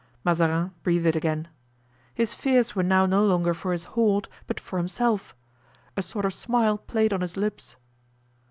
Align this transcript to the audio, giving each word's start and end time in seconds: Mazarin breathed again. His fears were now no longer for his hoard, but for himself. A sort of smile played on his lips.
Mazarin 0.23 0.71
breathed 0.81 1.15
again. 1.15 1.47
His 2.15 2.33
fears 2.33 2.75
were 2.75 2.81
now 2.81 3.05
no 3.05 3.23
longer 3.23 3.53
for 3.53 3.71
his 3.71 3.83
hoard, 3.83 4.29
but 4.47 4.59
for 4.59 4.77
himself. 4.77 5.35
A 5.95 6.01
sort 6.01 6.25
of 6.25 6.33
smile 6.33 6.79
played 6.79 7.13
on 7.13 7.21
his 7.21 7.37
lips. 7.37 7.75